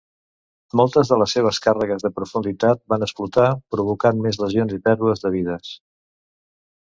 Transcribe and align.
Moltes 0.79 1.09
de 1.11 1.17
les 1.21 1.33
seves 1.37 1.59
càrregues 1.65 2.05
de 2.07 2.09
profunditat 2.15 2.81
van 2.93 3.05
explotar, 3.07 3.45
provocant 3.75 4.23
més 4.23 4.41
lesions 4.45 4.75
i 4.79 4.83
pèrdues 4.89 5.23
de 5.27 5.33
vides. 5.35 5.69